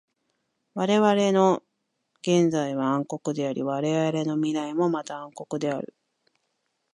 [0.73, 1.61] われわれの
[2.23, 5.93] 現在は暗黒であり、われわれの未来もまた暗黒である。